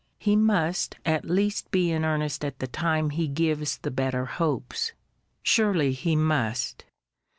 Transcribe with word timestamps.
He 0.17 0.35
must, 0.35 0.95
at 1.05 1.25
least 1.29 1.69
be 1.69 1.91
in 1.91 2.03
earnest 2.03 2.43
at 2.43 2.57
the 2.57 2.65
time 2.65 3.11
he 3.11 3.27
gives 3.27 3.77
the 3.77 3.91
better 3.91 4.25
hopes. 4.25 4.93
Surely 5.43 5.91
he 5.91 6.15
must. 6.15 6.85